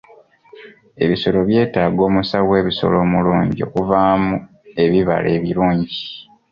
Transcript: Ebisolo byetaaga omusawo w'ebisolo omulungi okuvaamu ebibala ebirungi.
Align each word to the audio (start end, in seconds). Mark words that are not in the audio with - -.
Ebisolo 1.03 1.37
byetaaga 1.49 2.01
omusawo 2.09 2.45
w'ebisolo 2.53 2.95
omulungi 3.05 3.59
okuvaamu 3.67 4.33
ebibala 4.83 5.27
ebirungi. 5.37 6.01